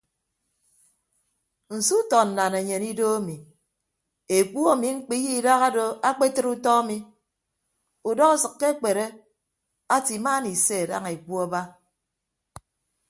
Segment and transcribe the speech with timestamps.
[1.75, 3.35] Nso utọ nnanenyen ido ami
[4.37, 6.97] ekpu ami mkpiye idahado akpetịd utọ ami
[8.09, 9.05] udọ asịkke akpere
[9.95, 11.61] ate imaana ise daña ekpu aba.